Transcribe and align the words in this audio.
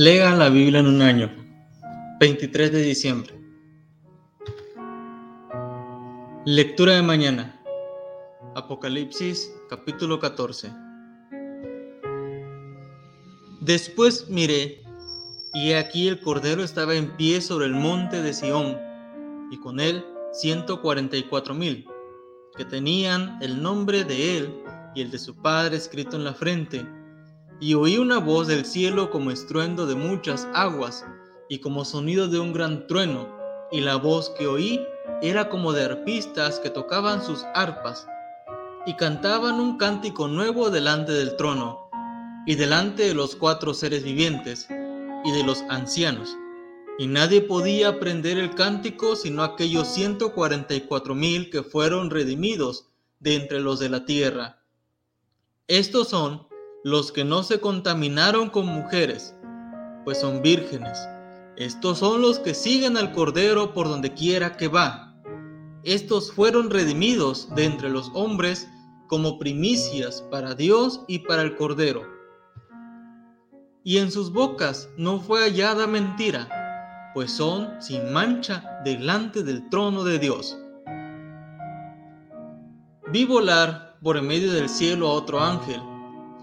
Lea 0.00 0.32
la 0.36 0.48
Biblia 0.48 0.78
en 0.78 0.86
un 0.86 1.02
año. 1.02 1.28
23 2.20 2.70
de 2.70 2.82
diciembre. 2.82 3.34
Lectura 6.44 6.94
de 6.94 7.02
mañana. 7.02 7.60
Apocalipsis 8.54 9.52
capítulo 9.68 10.20
14. 10.20 10.70
Después 13.60 14.28
miré, 14.30 14.84
y 15.52 15.72
aquí 15.72 16.06
el 16.06 16.20
Cordero 16.20 16.62
estaba 16.62 16.94
en 16.94 17.16
pie 17.16 17.40
sobre 17.40 17.66
el 17.66 17.74
monte 17.74 18.22
de 18.22 18.32
Sión, 18.32 18.78
y 19.50 19.58
con 19.58 19.80
él 19.80 20.04
ciento 20.32 20.80
cuarenta 20.80 21.16
y 21.16 21.24
cuatro 21.24 21.54
mil, 21.54 21.84
que 22.56 22.64
tenían 22.64 23.36
el 23.42 23.60
nombre 23.60 24.04
de 24.04 24.38
él 24.38 24.62
y 24.94 25.00
el 25.00 25.10
de 25.10 25.18
su 25.18 25.34
padre 25.34 25.76
escrito 25.76 26.14
en 26.14 26.22
la 26.22 26.34
frente 26.34 26.86
y 27.60 27.74
oí 27.74 27.98
una 27.98 28.18
voz 28.18 28.46
del 28.46 28.64
cielo 28.64 29.10
como 29.10 29.30
estruendo 29.30 29.86
de 29.86 29.94
muchas 29.94 30.46
aguas 30.54 31.04
y 31.48 31.58
como 31.58 31.84
sonido 31.84 32.28
de 32.28 32.38
un 32.38 32.52
gran 32.52 32.86
trueno, 32.86 33.28
y 33.72 33.80
la 33.80 33.96
voz 33.96 34.30
que 34.30 34.46
oí 34.46 34.80
era 35.22 35.48
como 35.48 35.72
de 35.72 35.84
arpistas 35.84 36.60
que 36.60 36.70
tocaban 36.70 37.24
sus 37.24 37.44
arpas 37.54 38.06
y 38.86 38.94
cantaban 38.94 39.56
un 39.56 39.76
cántico 39.76 40.28
nuevo 40.28 40.70
delante 40.70 41.12
del 41.12 41.36
trono 41.36 41.90
y 42.46 42.54
delante 42.54 43.04
de 43.04 43.14
los 43.14 43.36
cuatro 43.36 43.74
seres 43.74 44.04
vivientes 44.04 44.66
y 45.24 45.32
de 45.32 45.42
los 45.44 45.62
ancianos. 45.68 46.36
Y 46.98 47.06
nadie 47.06 47.42
podía 47.42 47.88
aprender 47.88 48.38
el 48.38 48.54
cántico 48.54 49.16
sino 49.16 49.42
aquellos 49.42 49.88
ciento 49.88 50.32
cuarenta 50.32 50.74
y 50.74 50.80
cuatro 50.80 51.14
mil 51.14 51.50
que 51.50 51.62
fueron 51.62 52.10
redimidos 52.10 52.88
de 53.20 53.36
entre 53.36 53.60
los 53.60 53.78
de 53.78 53.88
la 53.88 54.04
tierra. 54.04 54.62
Estos 55.66 56.08
son 56.08 56.47
los 56.88 57.12
que 57.12 57.22
no 57.22 57.42
se 57.42 57.60
contaminaron 57.60 58.48
con 58.48 58.64
mujeres, 58.64 59.36
pues 60.04 60.18
son 60.20 60.40
vírgenes. 60.40 60.98
Estos 61.56 61.98
son 61.98 62.22
los 62.22 62.38
que 62.38 62.54
siguen 62.54 62.96
al 62.96 63.12
Cordero 63.12 63.74
por 63.74 63.88
donde 63.88 64.14
quiera 64.14 64.56
que 64.56 64.68
va. 64.68 65.14
Estos 65.82 66.32
fueron 66.32 66.70
redimidos 66.70 67.54
de 67.54 67.66
entre 67.66 67.90
los 67.90 68.10
hombres 68.14 68.66
como 69.06 69.38
primicias 69.38 70.22
para 70.30 70.54
Dios 70.54 71.02
y 71.08 71.18
para 71.18 71.42
el 71.42 71.56
Cordero. 71.56 72.06
Y 73.84 73.98
en 73.98 74.10
sus 74.10 74.32
bocas 74.32 74.88
no 74.96 75.20
fue 75.20 75.42
hallada 75.42 75.86
mentira, 75.86 77.12
pues 77.12 77.30
son 77.30 77.70
sin 77.82 78.14
mancha 78.14 78.80
delante 78.82 79.42
del 79.42 79.68
trono 79.68 80.04
de 80.04 80.18
Dios. 80.18 80.56
Vi 83.12 83.26
volar 83.26 83.98
por 84.02 84.16
en 84.16 84.26
medio 84.26 84.52
del 84.54 84.70
cielo 84.70 85.08
a 85.08 85.12
otro 85.12 85.40
ángel 85.40 85.82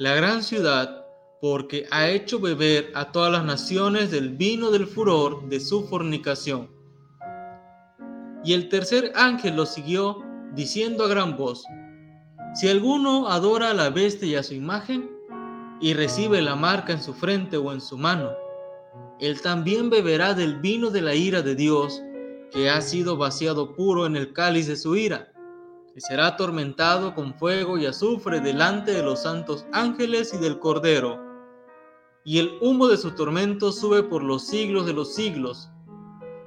la 0.00 0.14
gran 0.14 0.42
ciudad, 0.42 1.04
porque 1.42 1.84
ha 1.90 2.08
hecho 2.08 2.40
beber 2.40 2.90
a 2.94 3.12
todas 3.12 3.30
las 3.30 3.44
naciones 3.44 4.10
del 4.10 4.30
vino 4.30 4.70
del 4.70 4.86
furor 4.86 5.46
de 5.50 5.60
su 5.60 5.86
fornicación. 5.88 6.70
Y 8.42 8.54
el 8.54 8.70
tercer 8.70 9.12
ángel 9.14 9.56
lo 9.56 9.66
siguió, 9.66 10.24
diciendo 10.54 11.04
a 11.04 11.08
gran 11.08 11.36
voz, 11.36 11.66
Si 12.54 12.66
alguno 12.66 13.28
adora 13.28 13.72
a 13.72 13.74
la 13.74 13.90
bestia 13.90 14.26
y 14.26 14.34
a 14.36 14.42
su 14.42 14.54
imagen, 14.54 15.10
y 15.82 15.92
recibe 15.92 16.40
la 16.40 16.56
marca 16.56 16.94
en 16.94 17.02
su 17.02 17.12
frente 17.12 17.58
o 17.58 17.70
en 17.70 17.82
su 17.82 17.98
mano, 17.98 18.30
él 19.18 19.42
también 19.42 19.90
beberá 19.90 20.32
del 20.32 20.60
vino 20.60 20.88
de 20.88 21.02
la 21.02 21.14
ira 21.14 21.42
de 21.42 21.54
Dios, 21.54 22.00
que 22.50 22.70
ha 22.70 22.80
sido 22.80 23.18
vaciado 23.18 23.76
puro 23.76 24.06
en 24.06 24.16
el 24.16 24.32
cáliz 24.32 24.66
de 24.66 24.76
su 24.76 24.96
ira 24.96 25.30
y 25.96 26.00
será 26.00 26.28
atormentado 26.28 27.14
con 27.14 27.34
fuego 27.34 27.78
y 27.78 27.86
azufre 27.86 28.40
delante 28.40 28.92
de 28.92 29.02
los 29.02 29.22
santos 29.22 29.66
ángeles 29.72 30.32
y 30.34 30.38
del 30.38 30.58
Cordero. 30.58 31.20
Y 32.24 32.38
el 32.38 32.58
humo 32.60 32.88
de 32.88 32.96
su 32.96 33.12
tormento 33.12 33.72
sube 33.72 34.02
por 34.02 34.22
los 34.22 34.46
siglos 34.46 34.86
de 34.86 34.92
los 34.92 35.14
siglos, 35.14 35.70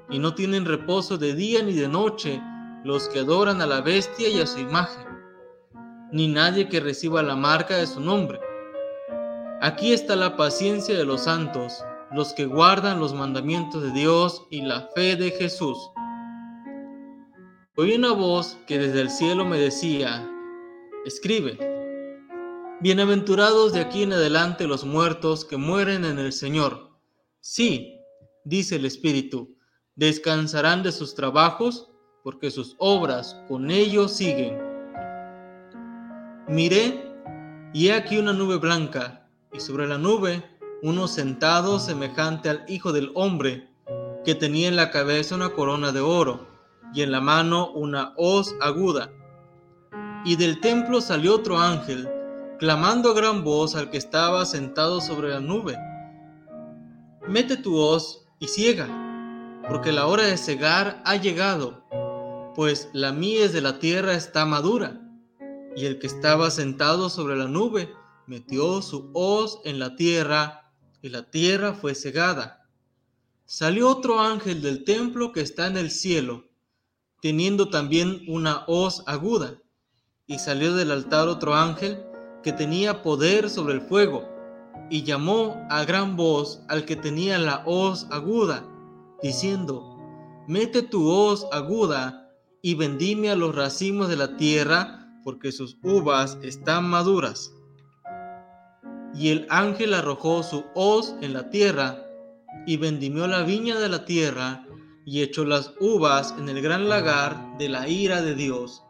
y 0.09 0.19
no 0.19 0.35
tienen 0.35 0.65
reposo 0.65 1.17
de 1.17 1.33
día 1.33 1.63
ni 1.63 1.73
de 1.73 1.87
noche 1.87 2.41
los 2.83 3.07
que 3.09 3.19
adoran 3.19 3.61
a 3.61 3.65
la 3.65 3.81
bestia 3.81 4.29
y 4.29 4.39
a 4.39 4.47
su 4.47 4.59
imagen, 4.59 5.07
ni 6.11 6.27
nadie 6.27 6.67
que 6.69 6.79
reciba 6.79 7.23
la 7.23 7.35
marca 7.35 7.77
de 7.77 7.87
su 7.87 7.99
nombre. 7.99 8.39
Aquí 9.61 9.93
está 9.93 10.15
la 10.15 10.35
paciencia 10.35 10.95
de 10.97 11.05
los 11.05 11.21
santos, 11.21 11.83
los 12.11 12.33
que 12.33 12.45
guardan 12.45 12.99
los 12.99 13.13
mandamientos 13.13 13.81
de 13.81 13.91
Dios 13.91 14.43
y 14.51 14.61
la 14.61 14.89
fe 14.93 15.15
de 15.15 15.31
Jesús. 15.31 15.77
Oí 17.75 17.95
una 17.95 18.11
voz 18.11 18.59
que 18.67 18.78
desde 18.78 19.01
el 19.01 19.09
cielo 19.09 19.45
me 19.45 19.57
decía, 19.57 20.29
escribe, 21.06 21.57
bienaventurados 22.81 23.73
de 23.73 23.79
aquí 23.79 24.03
en 24.03 24.13
adelante 24.13 24.67
los 24.67 24.85
muertos 24.85 25.44
que 25.44 25.57
mueren 25.57 26.06
en 26.06 26.19
el 26.19 26.34
Señor. 26.34 26.91
Sí, 27.39 27.97
dice 28.45 28.75
el 28.75 28.85
Espíritu, 28.85 29.57
descansarán 29.95 30.84
de 30.84 30.91
sus 30.91 31.16
trabajos, 31.16 31.89
porque 32.23 32.51
sus 32.51 32.75
obras 32.78 33.41
con 33.47 33.72
ellos 33.72 34.11
siguen. 34.11 34.59
Miré, 36.47 37.11
y 37.73 37.88
he 37.88 37.94
aquí 37.94 38.19
una 38.19 38.34
nube 38.34 38.57
blanca, 38.57 39.28
y 39.51 39.59
sobre 39.59 39.88
la 39.88 39.97
nube 39.97 40.44
uno 40.84 41.07
sentado 41.07 41.79
semejante 41.79 42.50
al 42.50 42.66
Hijo 42.67 42.91
del 42.91 43.09
Hombre, 43.16 43.67
que 44.23 44.35
tenía 44.35 44.67
en 44.67 44.75
la 44.75 44.91
cabeza 44.91 45.34
una 45.34 45.50
corona 45.50 45.91
de 45.91 46.01
oro 46.01 46.53
y 46.93 47.01
en 47.01 47.11
la 47.11 47.21
mano 47.21 47.71
una 47.71 48.13
hoz 48.17 48.55
aguda. 48.61 49.11
Y 50.25 50.35
del 50.35 50.61
templo 50.61 51.01
salió 51.01 51.35
otro 51.35 51.59
ángel, 51.59 52.09
clamando 52.59 53.11
a 53.11 53.13
gran 53.13 53.43
voz 53.43 53.75
al 53.75 53.89
que 53.89 53.97
estaba 53.97 54.45
sentado 54.45 55.01
sobre 55.01 55.29
la 55.29 55.39
nube. 55.39 55.77
Mete 57.27 57.57
tu 57.57 57.77
hoz 57.77 58.25
y 58.39 58.47
ciega, 58.47 58.87
porque 59.67 59.91
la 59.91 60.07
hora 60.07 60.23
de 60.23 60.37
cegar 60.37 61.01
ha 61.05 61.15
llegado, 61.15 61.83
pues 62.55 62.89
la 62.93 63.11
mies 63.11 63.53
de 63.53 63.61
la 63.61 63.79
tierra 63.79 64.13
está 64.13 64.45
madura. 64.45 64.99
Y 65.75 65.85
el 65.85 65.99
que 65.99 66.07
estaba 66.07 66.51
sentado 66.51 67.09
sobre 67.09 67.35
la 67.35 67.47
nube 67.47 67.91
metió 68.27 68.81
su 68.81 69.09
hoz 69.13 69.59
en 69.65 69.79
la 69.79 69.95
tierra, 69.95 70.71
y 71.01 71.09
la 71.09 71.29
tierra 71.29 71.73
fue 71.73 71.95
cegada. 71.95 72.69
Salió 73.45 73.89
otro 73.89 74.21
ángel 74.21 74.61
del 74.61 74.85
templo 74.85 75.33
que 75.33 75.41
está 75.41 75.67
en 75.67 75.75
el 75.75 75.91
cielo, 75.91 76.45
teniendo 77.23 77.69
también 77.69 78.22
una 78.28 78.66
hoz 78.67 79.01
aguda. 79.07 79.57
Y 80.28 80.39
salió 80.39 80.75
del 80.75 80.91
altar 80.91 81.29
otro 81.29 81.56
ángel 81.56 82.03
que 82.44 82.51
tenía 82.51 83.01
poder 83.01 83.50
sobre 83.50 83.75
el 83.75 83.81
fuego, 83.81 84.28
y 84.89 85.03
llamó 85.03 85.56
a 85.69 85.85
gran 85.85 86.17
voz 86.17 86.61
al 86.67 86.84
que 86.84 86.97
tenía 86.97 87.38
la 87.39 87.63
hoz 87.66 88.07
aguda, 88.11 88.67
diciendo, 89.22 89.97
Mete 90.50 90.81
tu 90.81 91.07
hoz 91.07 91.47
aguda 91.53 92.29
y 92.61 92.75
vendime 92.75 93.29
a 93.29 93.38
los 93.38 93.55
racimos 93.55 94.09
de 94.09 94.17
la 94.17 94.35
tierra, 94.35 95.07
porque 95.23 95.53
sus 95.53 95.78
uvas 95.81 96.37
están 96.41 96.90
maduras. 96.90 97.53
Y 99.16 99.29
el 99.29 99.47
ángel 99.49 99.93
arrojó 99.93 100.43
su 100.43 100.66
hoz 100.75 101.16
en 101.22 101.31
la 101.31 101.49
tierra, 101.49 102.05
y 102.67 102.75
vendimió 102.75 103.28
la 103.28 103.43
viña 103.43 103.79
de 103.79 103.87
la 103.87 104.03
tierra, 104.03 104.67
y 105.05 105.22
echó 105.22 105.46
las 105.46 105.73
uvas 105.79 106.34
en 106.38 106.50
el 106.50 106.61
gran 106.61 106.88
lagar 106.88 107.58
de 107.58 107.70
la 107.70 107.88
ira 107.88 108.22
de 108.22 108.35
Dios. 108.35 108.84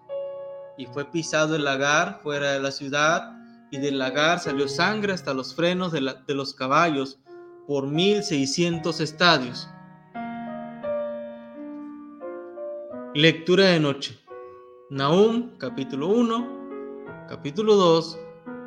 Y 0.77 0.85
fue 0.87 1.05
pisado 1.05 1.55
el 1.55 1.63
lagar 1.63 2.19
fuera 2.21 2.51
de 2.51 2.59
la 2.59 2.71
ciudad, 2.71 3.33
y 3.71 3.77
del 3.77 3.97
lagar 3.97 4.39
salió 4.39 4.67
sangre 4.67 5.13
hasta 5.13 5.33
los 5.33 5.55
frenos 5.55 5.91
de, 5.91 6.01
los 6.01 6.53
caballos 6.53 7.19
por 7.67 7.87
mil 7.87 8.21
seiscientos 8.23 8.99
estadios. 8.99 9.67
Lectura 13.15 13.65
de 13.65 13.79
noche. 13.79 14.19
Nahum 14.91 15.57
capítulo 15.57 16.07
1, 16.09 17.25
capítulo 17.27 17.75
2 17.75 18.19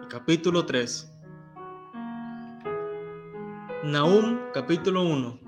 y 0.04 0.08
capítulo 0.08 0.66
3. 0.66 1.12
Nahum 3.84 4.40
capítulo 4.52 5.02
1. 5.02 5.45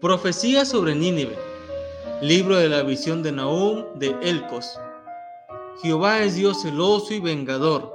Profecía 0.00 0.64
sobre 0.64 0.94
Nínive. 0.94 1.38
Libro 2.22 2.56
de 2.56 2.70
la 2.70 2.82
visión 2.82 3.22
de 3.22 3.32
Nahum 3.32 3.84
de 3.96 4.16
Elcos. 4.22 4.80
Jehová 5.82 6.20
es 6.20 6.36
Dios 6.36 6.62
celoso 6.62 7.12
y 7.12 7.20
vengador. 7.20 7.94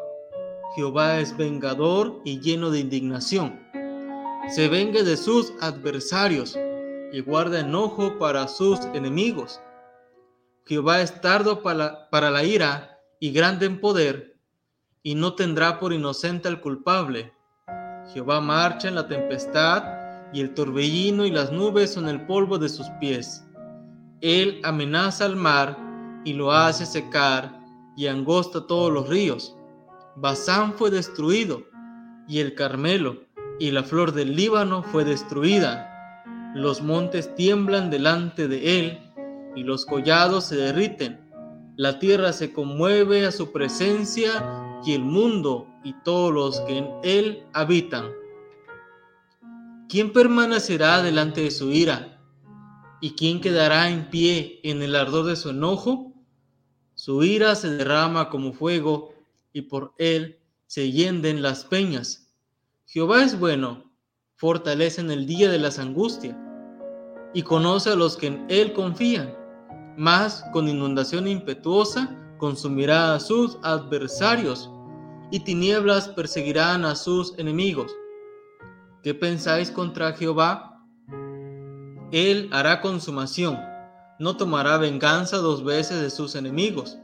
Jehová 0.75 1.17
es 1.17 1.35
vengador 1.35 2.21
y 2.23 2.39
lleno 2.41 2.69
de 2.69 2.81
indignación. 2.81 3.59
se 4.53 4.67
vengue 4.67 5.01
de 5.01 5.17
sus 5.17 5.51
adversarios 5.61 6.55
y 7.11 7.21
guarda 7.21 7.61
enojo 7.61 8.19
para 8.19 8.47
sus 8.47 8.79
enemigos. 8.93 9.59
Jehová 10.67 11.01
es 11.01 11.21
tardo 11.21 11.63
para, 11.63 12.07
para 12.11 12.29
la 12.29 12.43
ira 12.43 12.99
y 13.19 13.31
grande 13.31 13.65
en 13.65 13.79
poder, 13.79 14.37
y 15.01 15.15
no 15.15 15.33
tendrá 15.33 15.79
por 15.79 15.91
inocente 15.91 16.47
al 16.47 16.61
culpable. 16.61 17.33
Jehová 18.13 18.41
marcha 18.41 18.89
en 18.89 18.93
la 18.93 19.07
tempestad, 19.07 20.04
y 20.35 20.41
el 20.41 20.53
torbellino 20.53 21.25
y 21.25 21.31
las 21.31 21.53
nubes 21.53 21.93
son 21.93 22.09
el 22.09 22.25
polvo 22.25 22.57
de 22.57 22.67
sus 22.67 22.89
pies. 22.99 23.45
Él 24.19 24.59
amenaza 24.65 25.23
al 25.23 25.37
mar 25.37 25.77
y 26.25 26.33
lo 26.33 26.51
hace 26.51 26.85
secar, 26.85 27.57
y 27.95 28.07
angosta 28.07 28.67
todos 28.67 28.91
los 28.91 29.07
ríos. 29.07 29.55
Basán 30.17 30.73
fue 30.73 30.91
destruido, 30.91 31.63
y 32.27 32.39
el 32.39 32.53
Carmelo, 32.53 33.21
y 33.59 33.71
la 33.71 33.83
flor 33.83 34.11
del 34.11 34.35
Líbano 34.35 34.83
fue 34.83 35.05
destruida. 35.05 35.89
Los 36.53 36.81
montes 36.81 37.33
tiemblan 37.35 37.89
delante 37.89 38.49
de 38.49 38.79
él, 38.79 38.99
y 39.55 39.63
los 39.63 39.85
collados 39.85 40.43
se 40.47 40.57
derriten. 40.57 41.17
La 41.77 41.97
tierra 41.97 42.33
se 42.33 42.51
conmueve 42.51 43.25
a 43.25 43.31
su 43.31 43.53
presencia, 43.53 44.43
y 44.85 44.91
el 44.91 45.03
mundo 45.03 45.65
y 45.85 45.93
todos 46.03 46.33
los 46.33 46.59
que 46.61 46.79
en 46.79 46.89
él 47.03 47.43
habitan. 47.53 48.11
¿Quién 49.87 50.11
permanecerá 50.13 51.03
delante 51.03 51.41
de 51.41 51.51
su 51.51 51.71
ira? 51.71 52.19
¿Y 53.01 53.11
quién 53.11 53.39
quedará 53.39 53.89
en 53.89 54.09
pie 54.09 54.59
en 54.63 54.81
el 54.81 54.95
ardor 54.95 55.25
de 55.25 55.35
su 55.35 55.51
enojo? 55.51 56.11
Su 56.95 57.23
ira 57.23 57.53
se 57.55 57.69
derrama 57.69 58.29
como 58.29 58.51
fuego, 58.51 59.13
y 59.53 59.61
por 59.63 59.93
él 59.99 60.39
se 60.65 60.91
hienden 60.91 61.43
las 61.43 61.65
peñas. 61.65 62.33
Jehová 62.87 63.23
es 63.23 63.39
bueno, 63.39 63.91
fortalece 64.35 65.01
en 65.01 65.11
el 65.11 65.27
día 65.27 65.51
de 65.51 65.59
las 65.59 65.77
angustias, 65.77 66.35
y 67.35 67.43
conoce 67.43 67.91
a 67.91 67.95
los 67.95 68.17
que 68.17 68.27
en 68.27 68.45
él 68.49 68.73
confían, 68.73 69.35
mas 69.97 70.43
con 70.51 70.67
inundación 70.67 71.27
impetuosa 71.27 72.19
consumirá 72.39 73.13
a 73.13 73.19
sus 73.19 73.59
adversarios 73.61 74.69
y 75.31 75.39
tinieblas 75.41 76.09
perseguirán 76.09 76.85
a 76.85 76.95
sus 76.95 77.37
enemigos. 77.37 77.91
¿Qué 79.05 79.13
pensáis 79.13 79.69
contra 79.69 80.13
Jehová? 80.13 80.81
Él 82.11 82.49
hará 82.51 82.81
consumación, 82.81 83.55
no 84.17 84.35
tomará 84.35 84.79
venganza 84.79 85.37
dos 85.37 85.63
veces 85.63 86.01
de 86.01 86.09
sus 86.09 86.33
enemigos, 86.33 86.97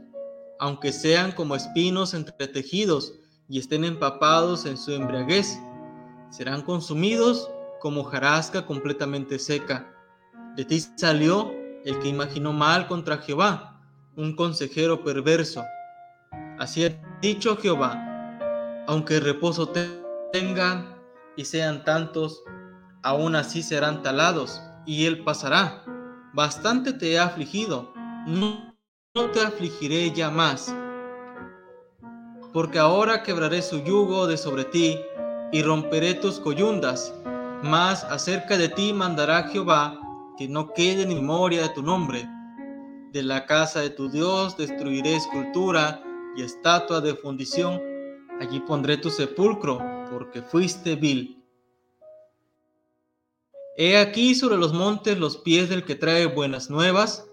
aunque 0.59 0.93
sean 0.93 1.31
como 1.31 1.55
espinos 1.55 2.15
entretejidos 2.15 3.13
y 3.47 3.59
estén 3.59 3.83
empapados 3.83 4.65
en 4.65 4.77
su 4.77 4.93
embriaguez. 4.93 5.59
Serán 6.31 6.63
consumidos 6.63 7.47
como 7.79 8.03
jarasca 8.03 8.65
completamente 8.65 9.37
seca. 9.37 9.93
De 10.55 10.65
ti 10.65 10.79
salió 10.95 11.51
el 11.85 11.99
que 11.99 12.09
imaginó 12.09 12.51
mal 12.51 12.87
contra 12.87 13.19
Jehová, 13.19 13.79
un 14.15 14.35
consejero 14.35 15.03
perverso. 15.03 15.63
Así 16.57 16.83
ha 16.83 17.19
dicho 17.21 17.55
Jehová, 17.57 17.93
aunque 18.87 19.19
reposo 19.19 19.71
tengan 20.31 21.00
y 21.41 21.45
sean 21.45 21.83
tantos, 21.83 22.43
aún 23.03 23.35
así 23.35 23.63
serán 23.63 24.03
talados, 24.03 24.61
y 24.85 25.05
él 25.05 25.23
pasará. 25.23 25.83
Bastante 26.33 26.93
te 26.93 27.11
he 27.11 27.19
afligido, 27.19 27.93
no, 28.27 28.73
no 29.15 29.31
te 29.31 29.41
afligiré 29.41 30.11
ya 30.11 30.29
más. 30.29 30.73
Porque 32.53 32.79
ahora 32.79 33.23
quebraré 33.23 33.61
su 33.61 33.83
yugo 33.83 34.27
de 34.27 34.37
sobre 34.37 34.65
ti 34.65 34.99
y 35.51 35.63
romperé 35.63 36.13
tus 36.13 36.39
coyundas. 36.39 37.13
Mas 37.63 38.03
acerca 38.05 38.57
de 38.57 38.69
ti 38.69 38.93
mandará 38.93 39.43
Jehová 39.43 39.99
que 40.37 40.47
no 40.47 40.73
quede 40.73 41.05
ni 41.05 41.15
memoria 41.15 41.63
de 41.63 41.69
tu 41.69 41.81
nombre. 41.81 42.27
De 43.11 43.23
la 43.23 43.45
casa 43.45 43.81
de 43.81 43.89
tu 43.89 44.09
Dios 44.09 44.57
destruiré 44.57 45.15
escultura 45.15 46.01
y 46.35 46.43
estatua 46.43 47.01
de 47.01 47.15
fundición 47.15 47.81
allí 48.41 48.59
pondré 48.59 48.97
tu 48.97 49.09
sepulcro, 49.11 49.79
porque 50.11 50.41
fuiste 50.41 50.95
vil. 50.95 51.41
He 53.77 53.97
aquí 53.97 54.35
sobre 54.35 54.57
los 54.57 54.73
montes 54.73 55.17
los 55.17 55.37
pies 55.37 55.69
del 55.69 55.85
que 55.85 55.95
trae 55.95 56.25
buenas 56.25 56.69
nuevas, 56.69 57.25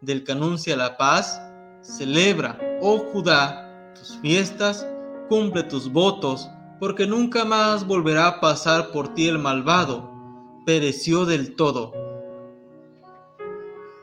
del 0.00 0.24
que 0.24 0.32
anuncia 0.32 0.76
la 0.76 0.96
paz. 0.96 1.40
Celebra, 1.82 2.58
oh 2.80 2.98
Judá, 3.12 3.92
tus 3.94 4.16
fiestas, 4.18 4.88
cumple 5.28 5.62
tus 5.62 5.92
votos, 5.92 6.48
porque 6.80 7.06
nunca 7.06 7.44
más 7.44 7.86
volverá 7.86 8.26
a 8.26 8.40
pasar 8.40 8.90
por 8.90 9.14
ti 9.14 9.28
el 9.28 9.38
malvado, 9.38 10.10
pereció 10.64 11.26
del 11.26 11.54
todo. 11.54 11.92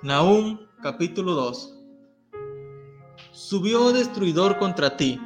Nahum 0.03 0.59
capítulo 0.81 1.33
2 1.33 1.79
Subió 3.31 3.93
destruidor 3.93 4.57
contra 4.59 4.97
ti 4.97 5.19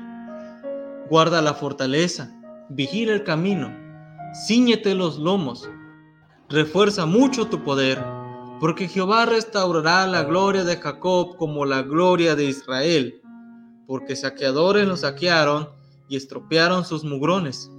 guarda 1.10 1.42
la 1.42 1.54
fortaleza, 1.54 2.37
vigila 2.70 3.14
el 3.14 3.24
camino, 3.24 3.74
ciñete 4.46 4.94
los 4.94 5.18
lomos, 5.18 5.70
refuerza 6.50 7.06
mucho 7.06 7.48
tu 7.48 7.64
poder, 7.64 8.04
porque 8.60 8.88
Jehová 8.88 9.26
restaurará 9.26 10.06
la 10.08 10.24
gloria 10.24 10.64
de 10.64 10.78
Jacob 10.78 11.38
como 11.38 11.66
la 11.66 11.82
gloria 11.82 12.36
de 12.36 12.46
Israel, 12.46 13.22
porque 13.86 14.16
saqueadores 14.16 14.88
los 14.88 15.02
saquearon 15.02 15.70
y 16.10 16.18
estropearon 16.18 16.84
sus 16.84 17.04
mugrones. 17.04 17.72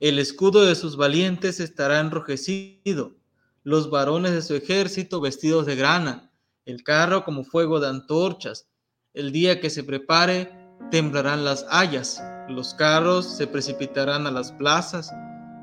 El 0.00 0.18
escudo 0.18 0.64
de 0.64 0.74
sus 0.74 0.96
valientes 0.96 1.60
estará 1.60 2.00
enrojecido, 2.00 3.14
los 3.62 3.90
varones 3.90 4.32
de 4.32 4.42
su 4.42 4.54
ejército 4.54 5.20
vestidos 5.20 5.66
de 5.66 5.76
grana, 5.76 6.30
el 6.64 6.82
carro 6.82 7.24
como 7.24 7.44
fuego 7.44 7.80
de 7.80 7.88
antorchas. 7.88 8.68
El 9.14 9.32
día 9.32 9.60
que 9.60 9.70
se 9.70 9.82
prepare, 9.82 10.52
temblarán 10.90 11.44
las 11.44 11.64
hayas, 11.70 12.22
los 12.48 12.74
carros 12.74 13.36
se 13.36 13.46
precipitarán 13.46 14.26
a 14.26 14.30
las 14.30 14.52
plazas, 14.52 15.12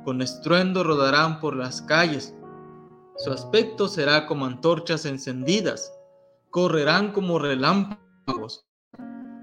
con 0.03 0.21
estruendo 0.21 0.83
rodarán 0.83 1.39
por 1.39 1.55
las 1.55 1.81
calles. 1.81 2.33
Su 3.17 3.31
aspecto 3.31 3.87
será 3.87 4.25
como 4.25 4.45
antorchas 4.45 5.05
encendidas, 5.05 5.93
correrán 6.49 7.13
como 7.13 7.39
relámpagos. 7.39 8.65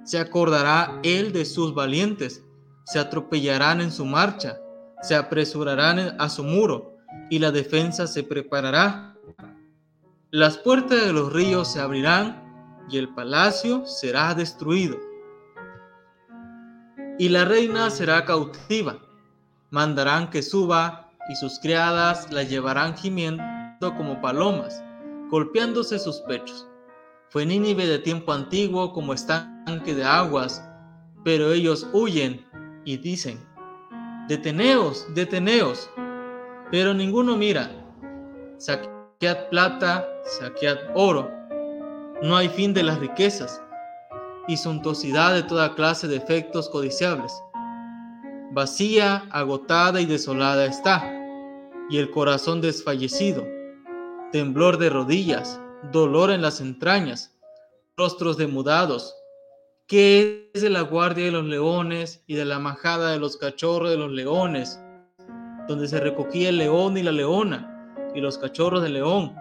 Se 0.04 0.18
acordará 0.18 1.00
él 1.02 1.32
de 1.32 1.44
sus 1.44 1.74
valientes, 1.74 2.44
se 2.84 2.98
atropellarán 2.98 3.80
en 3.80 3.90
su 3.90 4.04
marcha, 4.04 4.60
se 5.02 5.14
apresurarán 5.14 6.16
a 6.20 6.28
su 6.28 6.44
muro, 6.44 6.96
y 7.30 7.38
la 7.38 7.52
defensa 7.52 8.06
se 8.06 8.22
preparará. 8.22 9.16
Las 10.30 10.58
puertas 10.58 11.06
de 11.06 11.12
los 11.12 11.32
ríos 11.32 11.72
se 11.72 11.80
abrirán, 11.80 12.86
y 12.90 12.98
el 12.98 13.14
palacio 13.14 13.86
será 13.86 14.34
destruido 14.34 15.09
y 17.20 17.28
la 17.28 17.44
reina 17.44 17.90
será 17.90 18.24
cautiva. 18.24 18.96
Mandarán 19.68 20.30
que 20.30 20.40
suba 20.40 21.12
y 21.28 21.36
sus 21.36 21.58
criadas 21.58 22.32
la 22.32 22.44
llevarán 22.44 22.96
gimiendo 22.96 23.94
como 23.98 24.22
palomas, 24.22 24.82
golpeándose 25.28 25.98
sus 25.98 26.20
pechos. 26.20 26.66
Fue 27.28 27.44
Nínive 27.44 27.86
de 27.86 27.98
tiempo 27.98 28.32
antiguo 28.32 28.94
como 28.94 29.12
estanque 29.12 29.94
de 29.94 30.02
aguas, 30.02 30.66
pero 31.22 31.52
ellos 31.52 31.86
huyen 31.92 32.42
y 32.86 32.96
dicen, 32.96 33.38
deteneos, 34.26 35.06
deteneos, 35.14 35.90
pero 36.70 36.94
ninguno 36.94 37.36
mira. 37.36 37.70
Saquead 38.56 39.50
plata, 39.50 40.08
saquead 40.24 40.78
oro. 40.94 41.30
No 42.22 42.34
hay 42.34 42.48
fin 42.48 42.72
de 42.72 42.82
las 42.82 42.98
riquezas 42.98 43.62
y 44.48 44.56
suntuosidad 44.56 45.34
de 45.34 45.42
toda 45.42 45.74
clase 45.74 46.08
de 46.08 46.16
efectos 46.16 46.68
codiciables. 46.68 47.32
Vacía, 48.52 49.26
agotada 49.30 50.00
y 50.00 50.06
desolada 50.06 50.66
está, 50.66 51.08
y 51.88 51.98
el 51.98 52.10
corazón 52.10 52.60
desfallecido, 52.60 53.46
temblor 54.32 54.78
de 54.78 54.90
rodillas, 54.90 55.60
dolor 55.92 56.30
en 56.30 56.42
las 56.42 56.60
entrañas, 56.60 57.36
rostros 57.96 58.36
demudados. 58.36 59.14
¿Qué 59.86 60.50
es 60.54 60.62
de 60.62 60.70
la 60.70 60.82
guardia 60.82 61.26
de 61.26 61.32
los 61.32 61.44
leones 61.44 62.22
y 62.26 62.34
de 62.34 62.44
la 62.44 62.58
majada 62.58 63.10
de 63.10 63.18
los 63.18 63.36
cachorros 63.36 63.90
de 63.90 63.96
los 63.96 64.10
leones, 64.10 64.80
donde 65.68 65.88
se 65.88 66.00
recogía 66.00 66.48
el 66.48 66.58
león 66.58 66.96
y 66.96 67.02
la 67.02 67.12
leona 67.12 67.66
y 68.14 68.20
los 68.20 68.38
cachorros 68.38 68.82
de 68.82 68.88
león, 68.88 69.34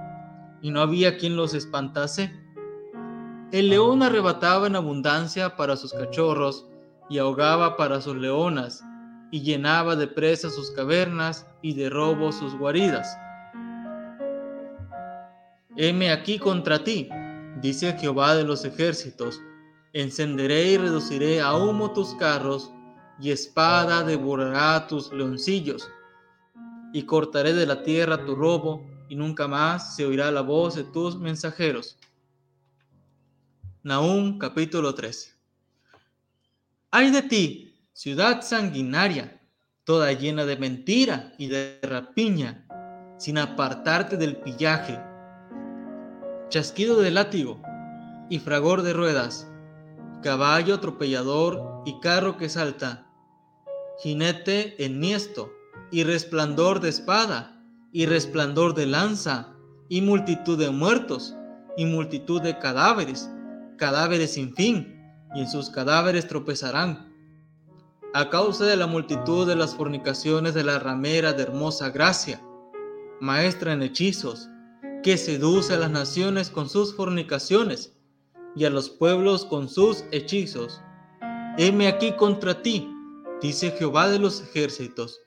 y 0.62 0.72
no 0.72 0.82
había 0.82 1.18
quien 1.18 1.36
los 1.36 1.54
espantase? 1.54 2.34
El 3.52 3.70
león 3.70 4.04
arrebataba 4.04 4.68
en 4.68 4.76
abundancia 4.76 5.56
para 5.56 5.76
sus 5.76 5.92
cachorros 5.92 6.68
y 7.10 7.18
ahogaba 7.18 7.78
para 7.78 8.00
sus 8.00 8.16
leonas, 8.16 8.84
y 9.32 9.42
llenaba 9.42 9.96
de 9.96 10.06
presa 10.06 10.52
sus 10.52 10.70
cavernas 10.70 11.48
y 11.64 11.74
de 11.74 11.90
robo 11.90 12.32
sus 12.32 12.56
guaridas. 12.56 13.18
Heme 15.76 16.12
aquí 16.12 16.38
contra 16.38 16.84
ti, 16.84 17.10
dice 17.60 17.94
Jehová 17.94 18.36
de 18.36 18.44
los 18.44 18.66
ejércitos, 18.66 19.42
encenderé 19.94 20.74
y 20.74 20.78
reduciré 20.78 21.42
a 21.42 21.56
humo 21.56 21.92
tus 21.92 22.14
carros, 22.16 22.72
y 23.20 23.32
espada 23.32 24.04
devorará 24.04 24.86
tus 24.86 25.12
leoncillos. 25.12 25.90
y 26.92 27.04
cortaré 27.04 27.54
de 27.54 27.68
la 27.68 27.84
tierra 27.84 28.26
tu 28.26 28.36
robo, 28.36 28.84
y 29.10 29.16
nunca 29.16 29.48
más 29.48 29.96
se 29.96 30.06
oirá 30.06 30.32
la 30.32 30.42
voz 30.42 30.76
de 30.76 30.84
tus 30.84 31.20
mensajeros. 31.20 32.00
Nahum 33.82 34.38
capítulo 34.40 34.94
13. 34.94 35.34
Ay 36.92 37.12
de 37.12 37.22
ti, 37.22 37.80
ciudad 37.94 38.42
sanguinaria, 38.42 39.40
toda 39.86 40.12
llena 40.12 40.44
de 40.44 40.58
mentira 40.58 41.34
y 41.38 41.48
de 41.48 41.80
rapiña, 41.82 42.68
sin 43.18 43.38
apartarte 43.38 44.18
del 44.18 44.36
pillaje. 44.36 45.00
Chasquido 46.50 47.00
de 47.00 47.12
látigo 47.12 47.62
y 48.30 48.40
fragor 48.40 48.82
de 48.82 48.92
ruedas, 48.92 49.50
caballo 50.22 50.76
atropellador 50.76 51.82
y 51.86 52.02
carro 52.02 52.36
que 52.36 52.50
salta, 52.50 53.08
jinete 54.04 54.84
enniesto 54.84 55.54
y 55.90 56.04
resplandor 56.04 56.82
de 56.82 56.90
espada 56.90 57.64
y 57.94 58.08
resplandor 58.08 58.74
de 58.74 58.88
lanza 58.88 59.56
y 59.88 60.02
multitud 60.02 60.60
de 60.60 60.70
muertos 60.70 61.34
y 61.78 61.86
multitud 61.86 62.42
de 62.42 62.60
cadáveres, 62.60 63.30
cadáveres 63.80 64.34
sin 64.34 64.54
fin, 64.54 64.96
y 65.34 65.42
en 65.42 65.50
sus 65.50 65.72
cadáveres 65.72 66.28
tropezarán. 66.28 67.12
A 68.14 68.30
causa 68.30 68.66
de 68.66 68.76
la 68.76 68.88
multitud 68.88 69.48
de 69.48 69.56
las 69.56 69.76
fornicaciones 69.76 70.54
de 70.54 70.64
la 70.64 70.80
ramera 70.80 71.34
de 71.34 71.44
hermosa 71.44 71.90
gracia, 71.90 72.42
maestra 73.20 73.74
en 73.74 73.82
hechizos, 73.82 74.50
que 75.04 75.18
seduce 75.18 75.74
a 75.74 75.78
las 75.78 75.92
naciones 75.92 76.50
con 76.50 76.70
sus 76.70 76.96
fornicaciones 76.96 77.94
y 78.56 78.66
a 78.66 78.70
los 78.70 78.90
pueblos 78.90 79.46
con 79.46 79.70
sus 79.70 80.04
hechizos. 80.12 80.82
Heme 81.58 81.88
aquí 81.88 82.12
contra 82.14 82.62
ti, 82.62 82.92
dice 83.42 83.72
Jehová 83.72 84.10
de 84.10 84.20
los 84.20 84.42
ejércitos, 84.42 85.22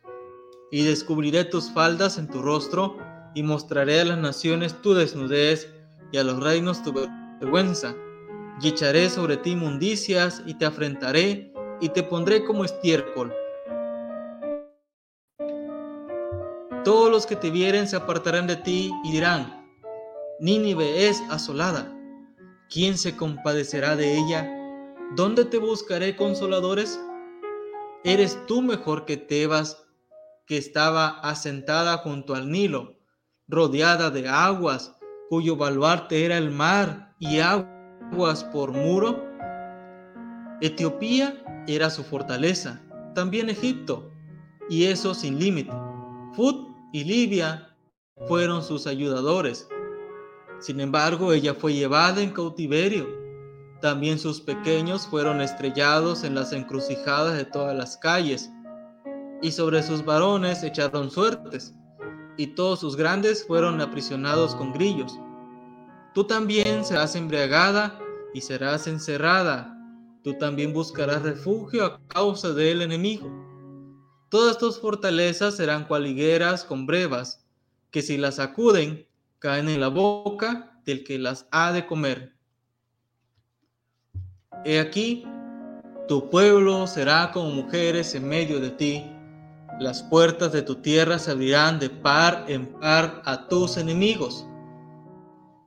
y 0.71 0.83
descubriré 0.83 1.45
tus 1.45 1.71
faldas 1.71 2.19
en 2.19 2.29
tu 2.29 2.43
rostro, 2.43 2.97
y 3.35 3.43
mostraré 3.43 4.01
a 4.01 4.05
las 4.05 4.19
naciones 4.19 4.81
tu 4.83 4.93
desnudez, 4.93 5.73
y 6.11 6.19
a 6.19 6.25
los 6.25 6.43
reinos 6.43 6.83
tu 6.83 6.93
vergüenza, 6.93 7.95
y 8.61 8.69
echaré 8.69 9.09
sobre 9.09 9.37
ti 9.37 9.57
mundicias, 9.57 10.43
y 10.47 10.55
te 10.55 10.67
afrentaré, 10.67 11.53
y 11.81 11.89
te 11.89 12.03
pondré 12.03 12.45
como 12.45 12.65
estiércol. 12.65 13.33
Todos 16.85 17.11
los 17.11 17.27
que 17.27 17.37
te 17.37 17.51
vieren 17.51 17.87
se 17.87 17.97
apartarán 17.97 18.47
de 18.47 18.57
ti 18.57 18.91
y 19.05 19.13
dirán, 19.13 19.65
Nínive 20.41 21.09
es 21.09 21.23
asolada. 21.31 21.97
¿Quién 22.69 22.99
se 22.99 23.17
compadecerá 23.17 23.95
de 23.95 24.19
ella? 24.19 24.51
¿Dónde 25.15 25.45
te 25.45 25.59
buscaré 25.59 26.17
consoladores? 26.17 26.99
¿Eres 28.03 28.45
tú 28.47 28.63
mejor 28.63 29.05
que 29.05 29.17
Tebas, 29.17 29.85
que 30.47 30.57
estaba 30.57 31.21
asentada 31.21 31.99
junto 31.99 32.35
al 32.35 32.51
Nilo, 32.51 32.99
rodeada 33.47 34.11
de 34.11 34.29
aguas, 34.29 34.97
cuyo 35.29 35.55
baluarte 35.55 36.25
era 36.25 36.37
el 36.37 36.51
mar 36.51 37.15
y 37.21 37.39
por 38.53 38.73
muro? 38.73 39.25
Etiopía 40.61 41.43
era 41.67 41.91
su 41.91 42.05
fortaleza, 42.05 42.81
también 43.15 43.49
Egipto, 43.49 44.11
y 44.69 44.85
eso 44.85 45.15
sin 45.15 45.39
límite. 45.39 45.73
Fut 46.35 46.69
y 46.93 47.05
Libia 47.05 47.77
fueron 48.29 48.63
sus 48.63 48.87
ayudadores. 48.87 49.69
Sin 50.61 50.81
embargo, 50.81 51.33
ella 51.33 51.55
fue 51.55 51.75
llevada 51.75 52.23
en 52.23 52.31
cautiverio. 52.31 53.09
También 53.81 54.19
sus 54.19 54.41
pequeños 54.41 55.07
fueron 55.07 55.41
estrellados 55.41 56.23
en 56.23 56.37
las 56.37 56.53
encrucijadas 56.53 57.37
de 57.37 57.45
todas 57.45 57.77
las 57.77 57.97
calles, 57.97 58.51
y 59.43 59.51
sobre 59.51 59.83
sus 59.83 60.05
varones 60.05 60.63
echaron 60.63 61.11
suertes, 61.11 61.75
y 62.37 62.49
todos 62.49 62.79
sus 62.79 62.97
grandes 62.97 63.45
fueron 63.45 63.81
aprisionados 63.81 64.55
con 64.55 64.73
grillos. 64.73 65.19
Tú 66.15 66.25
también 66.25 66.85
serás 66.85 67.17
embriagada 67.17 67.99
y 68.35 68.41
serás 68.43 68.87
encerrada. 68.87 69.79
Tú 70.23 70.35
también 70.35 70.73
buscarás 70.73 71.23
refugio 71.23 71.85
a 71.85 72.01
causa 72.09 72.53
del 72.53 72.83
enemigo. 72.83 73.31
Todas 74.29 74.59
tus 74.59 74.79
fortalezas 74.79 75.57
serán 75.57 75.87
cual 75.87 76.07
higueras 76.07 76.65
con 76.65 76.87
brevas, 76.87 77.45
que 77.91 78.03
si 78.03 78.17
las 78.17 78.37
sacuden, 78.37 79.07
caen 79.39 79.69
en 79.69 79.81
la 79.81 79.89
boca 79.89 80.81
del 80.85 81.03
que 81.05 81.19
las 81.19 81.47
ha 81.51 81.73
de 81.73 81.87
comer. 81.87 82.35
He 84.65 84.79
aquí, 84.79 85.25
tu 86.09 86.31
pueblo 86.31 86.87
será 86.87 87.31
como 87.33 87.51
mujeres 87.51 88.15
en 88.15 88.29
medio 88.29 88.61
de 88.61 88.71
ti, 88.71 89.05
las 89.81 90.03
puertas 90.03 90.53
de 90.53 90.63
tu 90.63 90.77
tierra 90.77 91.19
se 91.19 91.31
abrirán 91.31 91.79
de 91.79 91.91
par 91.91 92.45
en 92.49 92.67
par 92.81 93.23
a 93.25 93.49
tus 93.49 93.77
enemigos. 93.77 94.47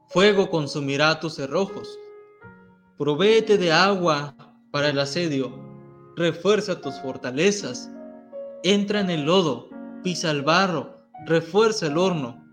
Fuego 0.08 0.50
consumirá 0.50 1.20
tus 1.20 1.36
cerrojos. 1.36 2.00
Provéete 2.98 3.58
de 3.58 3.72
agua 3.72 4.36
para 4.72 4.90
el 4.90 5.00
asedio. 5.00 5.52
Refuerza 6.16 6.80
tus 6.82 6.96
fortalezas. 7.02 7.92
Entra 8.64 9.02
en 9.02 9.10
el 9.10 9.26
lodo, 9.26 9.70
pisa 10.04 10.32
el 10.32 10.42
barro, 10.42 10.98
refuerza 11.26 11.88
el 11.88 11.98
horno 11.98 12.46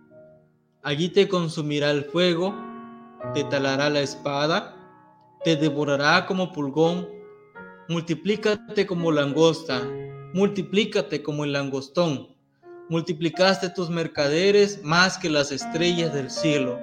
Allí 0.85 1.11
te 1.11 1.29
consumirá 1.29 1.93
el 1.93 2.05
fuego, 2.07 2.53
te 3.35 3.45
talará 3.45 3.89
la 3.89 4.01
espada, 4.01 4.75
te 5.45 5.55
devorará 5.55 6.27
como 6.27 6.53
pulgón. 6.53 7.09
Multiplícate 7.89 8.85
como 8.85 9.13
langosta, 9.13 9.81
multiplícate 10.35 11.23
como 11.23 11.45
el 11.45 11.53
langostón. 11.53 12.35
Multiplicaste 12.89 13.71
tus 13.71 13.91
mercaderes 13.91 14.83
más 14.83 15.19
que 15.19 15.31
las 15.31 15.53
estrellas 15.53 16.13
del 16.13 16.31
cielo. 16.31 16.81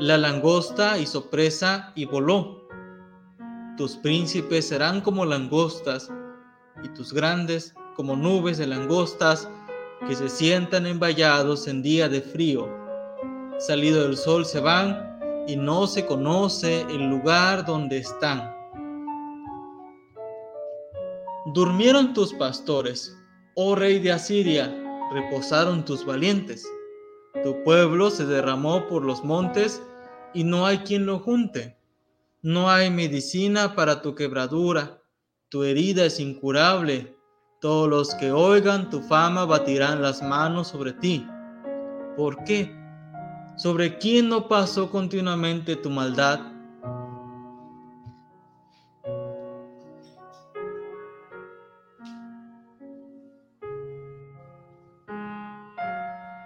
La 0.00 0.18
langosta 0.18 0.98
hizo 0.98 1.30
presa 1.30 1.92
y 1.94 2.04
voló. 2.04 2.66
Tus 3.76 3.96
príncipes 3.96 4.66
serán 4.66 5.00
como 5.00 5.24
langostas, 5.24 6.10
y 6.82 6.88
tus 6.88 7.12
grandes 7.12 7.74
como 7.94 8.16
nubes 8.16 8.58
de 8.58 8.66
langostas 8.66 9.48
que 10.08 10.16
se 10.16 10.28
sientan 10.28 10.86
envallados 10.86 11.68
en 11.68 11.80
día 11.80 12.08
de 12.08 12.20
frío. 12.20 12.68
Salido 13.58 14.02
del 14.02 14.16
sol 14.16 14.44
se 14.44 14.58
van 14.58 15.44
y 15.46 15.54
no 15.54 15.86
se 15.86 16.04
conoce 16.04 16.80
el 16.90 17.08
lugar 17.08 17.64
donde 17.64 17.98
están. 17.98 18.52
Durmieron 21.54 22.14
tus 22.14 22.34
pastores, 22.34 23.16
oh 23.54 23.76
rey 23.76 24.00
de 24.00 24.10
Asiria, 24.10 24.74
reposaron 25.12 25.84
tus 25.84 26.04
valientes. 26.04 26.66
Tu 27.42 27.62
pueblo 27.64 28.10
se 28.10 28.26
derramó 28.26 28.86
por 28.86 29.04
los 29.04 29.24
montes 29.24 29.82
y 30.32 30.44
no 30.44 30.66
hay 30.66 30.78
quien 30.78 31.04
lo 31.04 31.18
junte. 31.18 31.76
No 32.42 32.70
hay 32.70 32.90
medicina 32.90 33.74
para 33.74 34.02
tu 34.02 34.14
quebradura, 34.14 35.02
tu 35.48 35.64
herida 35.64 36.04
es 36.04 36.20
incurable, 36.20 37.16
todos 37.60 37.88
los 37.88 38.14
que 38.14 38.30
oigan 38.30 38.90
tu 38.90 39.00
fama 39.00 39.46
batirán 39.46 40.02
las 40.02 40.22
manos 40.22 40.68
sobre 40.68 40.92
ti. 40.92 41.26
¿Por 42.16 42.44
qué? 42.44 42.76
¿Sobre 43.56 43.98
quién 43.98 44.28
no 44.28 44.46
pasó 44.48 44.90
continuamente 44.90 45.76
tu 45.76 45.90
maldad? 45.90 46.53